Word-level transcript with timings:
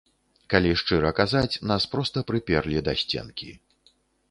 Калі 0.53 0.71
шчыра 0.81 1.11
казаць, 1.19 1.59
нас 1.73 1.87
проста 1.93 2.25
прыперлі 2.33 2.83
да 2.91 2.97
сценкі. 3.05 3.49